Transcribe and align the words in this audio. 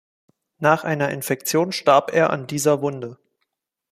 Nach 0.57 0.83
einer 0.83 1.11
Infektion 1.11 1.71
starb 1.71 2.11
er 2.11 2.31
an 2.31 2.47
dieser 2.47 2.81
Wunde. 2.81 3.19